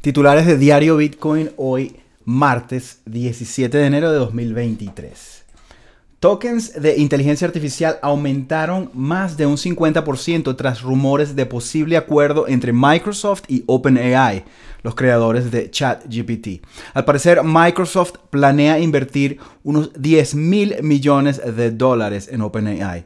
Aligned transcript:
Titulares 0.00 0.46
de 0.46 0.56
Diario 0.56 0.96
Bitcoin 0.96 1.50
hoy 1.58 1.94
martes 2.24 3.02
17 3.04 3.76
de 3.76 3.84
enero 3.84 4.10
de 4.10 4.16
2023. 4.16 5.44
Tokens 6.20 6.72
de 6.80 6.96
inteligencia 6.96 7.46
artificial 7.46 7.98
aumentaron 8.00 8.90
más 8.94 9.36
de 9.36 9.44
un 9.44 9.58
50% 9.58 10.56
tras 10.56 10.80
rumores 10.80 11.36
de 11.36 11.44
posible 11.44 11.98
acuerdo 11.98 12.48
entre 12.48 12.72
Microsoft 12.72 13.42
y 13.46 13.62
OpenAI, 13.66 14.44
los 14.82 14.94
creadores 14.94 15.50
de 15.50 15.70
ChatGPT. 15.70 16.64
Al 16.94 17.04
parecer, 17.04 17.42
Microsoft 17.44 18.14
planea 18.30 18.78
invertir 18.78 19.38
unos 19.64 19.90
10 20.00 20.34
mil 20.34 20.76
millones 20.82 21.42
de 21.44 21.72
dólares 21.72 22.30
en 22.32 22.40
OpenAI. 22.40 23.04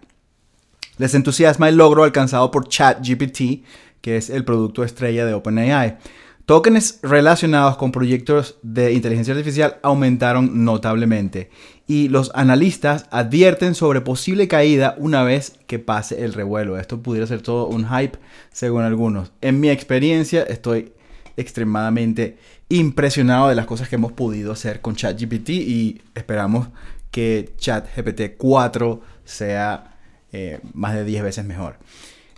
Les 0.99 1.13
entusiasma 1.17 1.69
el 1.69 1.77
logro 1.77 2.05
alcanzado 2.05 2.53
por 2.53 2.69
ChatGPT, 2.69 3.65
que 4.01 4.17
es 4.17 4.31
el 4.31 4.45
producto 4.45 4.85
estrella 4.85 5.27
de 5.27 5.35
OpenAI. 5.35 5.99
Tokens 6.47 6.99
relacionados 7.03 7.79
con 7.79 7.91
proyectos 7.91 8.59
de 8.61 8.93
inteligencia 8.93 9.33
artificial 9.33 9.79
aumentaron 9.83 10.65
notablemente 10.67 11.49
y 11.87 12.09
los 12.09 12.31
analistas 12.35 13.07
advierten 13.11 13.75
sobre 13.75 14.03
posible 14.03 14.47
caída 14.47 14.95
una 14.99 15.23
vez 15.23 15.59
que 15.67 15.79
pase 15.79 16.23
el 16.23 16.35
revuelo. 16.35 16.79
Esto 16.79 17.03
pudiera 17.03 17.27
ser 17.27 17.41
todo 17.41 17.67
un 17.69 17.89
hype 17.89 18.19
según 18.53 18.83
algunos. 18.83 19.33
En 19.41 19.59
mi 19.59 19.71
experiencia 19.71 20.43
estoy 20.43 20.93
extremadamente 21.39 22.37
impresionado 22.69 23.49
de 23.49 23.55
las 23.55 23.65
cosas 23.65 23.89
que 23.89 23.97
hemos 23.97 24.13
podido 24.13 24.53
hacer 24.53 24.83
con 24.83 24.97
ChatGPT 24.97 25.49
y 25.49 26.03
esperamos 26.15 26.69
que 27.11 27.55
ChatGPT 27.57 28.37
4 28.37 29.01
sea 29.25 29.97
eh, 30.31 30.61
más 30.75 30.95
de 30.95 31.07
10 31.07 31.23
veces 31.23 31.45
mejor. 31.47 31.79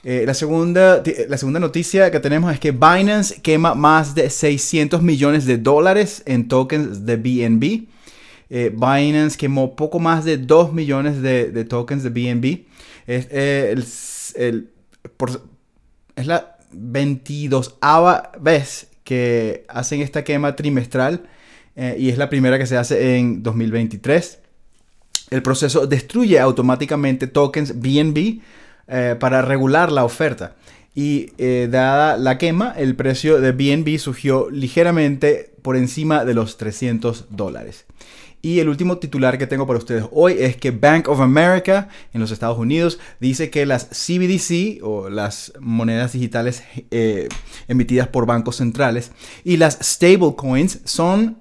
Eh, 0.09 0.23
la, 0.25 0.35
segunda, 0.35 1.03
la 1.29 1.37
segunda 1.37 1.59
noticia 1.59 2.13
que 2.13 2.21
tenemos 2.21 2.53
es 2.53 2.61
que 2.61 2.71
Binance 2.71 3.43
quema 3.43 3.75
más 3.75 4.15
de 4.15 4.31
600 4.31 5.03
millones 5.03 5.47
de 5.47 5.59
dólares 5.59 6.23
en 6.27 6.47
tokens 6.47 7.05
de 7.05 7.17
BNB. 7.17 7.89
Eh, 8.49 8.73
Binance 8.73 9.37
quemó 9.37 9.75
poco 9.75 9.99
más 9.99 10.25
de 10.25 10.39
2 10.39 10.73
millones 10.73 11.21
de, 11.23 11.65
tokens 11.65 12.05
de 12.05 12.11
BNB. 12.11 12.67
Es, 13.09 13.27
eh, 13.33 13.75
es 16.15 16.27
la 16.27 16.57
22 16.71 17.79
vez 18.39 18.87
que 19.03 19.65
hacen 19.67 20.03
esta 20.03 20.23
quema 20.23 20.55
trimestral 20.55 21.27
y 21.99 22.11
es 22.11 22.17
la 22.17 22.31
primera 22.31 22.59
que 22.59 22.67
se 22.67 22.77
hace 22.77 23.17
en 23.17 23.43
2023. 23.43 24.39
El 25.31 25.43
proceso 25.43 25.89
destruye 25.89 26.39
automáticamente 26.39 27.27
tokens 27.27 27.81
BNB 27.81 28.41
eh, 28.89 29.17
para 29.19 29.43
regular 29.43 29.91
la 29.91 30.05
oferta. 30.05 30.55
Y 30.95 31.33
eh, 31.37 31.69
dada 31.71 32.17
la 32.17 32.39
quema, 32.39 32.73
el 32.77 32.97
precio 32.97 33.41
de 33.41 33.53
BNB 33.53 33.99
surgió 33.99 34.49
ligeramente 34.51 35.53
por 35.61 35.77
encima 35.77 36.25
de 36.25 36.33
los 36.33 36.57
300 36.57 37.27
dólares. 37.31 37.85
Y 38.41 38.61
el 38.61 38.69
último 38.69 38.99
titular 38.99 39.39
que 39.39 39.49
tengo 39.49 39.67
para 39.67 39.79
ustedes 39.79 40.05
hoy 40.13 40.37
es 40.39 40.57
que 40.57 40.71
Bank 40.71 41.09
of 41.09 41.21
America 41.21 41.89
en 42.15 42.21
los 42.21 42.31
Estados 42.31 42.59
Unidos 42.59 43.01
dice 43.19 43.51
que 43.51 43.67
las 43.67 43.87
CBDC 43.87 44.85
o 44.85 45.11
las 45.11 45.53
monedas 45.59 46.13
digitales 46.13 46.63
eh, 46.93 47.29
emitidas 47.67 48.07
por 48.07 48.25
bancos 48.25 48.57
centrales 48.57 49.11
y 49.43 49.57
las 49.57 49.79
stablecoins 49.83 50.81
son, 50.85 51.39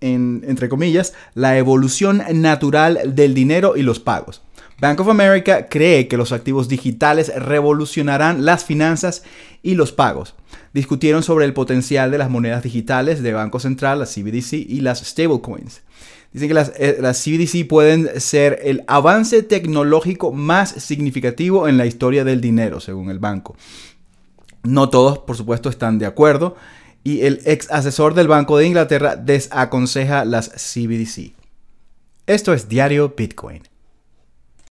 entre 0.00 0.68
comillas, 0.68 1.14
la 1.32 1.56
evolución 1.56 2.22
natural 2.34 3.14
del 3.14 3.32
dinero 3.32 3.76
y 3.76 3.82
los 3.82 3.98
pagos. 3.98 4.42
Bank 4.82 4.98
of 4.98 5.08
America 5.08 5.68
cree 5.68 6.08
que 6.08 6.16
los 6.16 6.32
activos 6.32 6.66
digitales 6.66 7.32
revolucionarán 7.36 8.44
las 8.44 8.64
finanzas 8.64 9.22
y 9.62 9.76
los 9.76 9.92
pagos. 9.92 10.34
Discutieron 10.74 11.22
sobre 11.22 11.44
el 11.44 11.52
potencial 11.52 12.10
de 12.10 12.18
las 12.18 12.28
monedas 12.28 12.64
digitales 12.64 13.22
de 13.22 13.32
Banco 13.32 13.60
Central, 13.60 14.00
las 14.00 14.12
CBDC 14.12 14.54
y 14.54 14.80
las 14.80 14.98
stablecoins. 14.98 15.82
Dicen 16.32 16.48
que 16.48 16.54
las, 16.54 16.72
eh, 16.74 16.98
CBDC 17.00 17.68
pueden 17.68 18.20
ser 18.20 18.58
el 18.64 18.82
avance 18.88 19.44
tecnológico 19.44 20.32
más 20.32 20.70
significativo 20.70 21.68
en 21.68 21.76
la 21.78 21.86
historia 21.86 22.24
del 22.24 22.40
dinero, 22.40 22.80
según 22.80 23.08
el 23.08 23.20
banco. 23.20 23.54
No 24.64 24.88
todos, 24.88 25.20
por 25.20 25.36
supuesto, 25.36 25.68
están 25.68 26.00
de 26.00 26.06
acuerdo 26.06 26.56
y 27.04 27.20
el 27.20 27.40
ex 27.44 27.70
asesor 27.70 28.14
del 28.14 28.26
Banco 28.26 28.58
de 28.58 28.66
Inglaterra 28.66 29.14
desaconseja 29.14 30.24
las 30.24 30.48
CBDC. 30.48 31.34
Esto 32.26 32.52
es 32.52 32.68
Diario 32.68 33.14
Bitcoin. 33.16 33.71